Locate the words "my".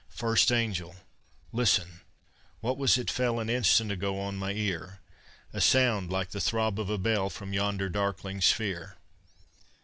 4.35-4.51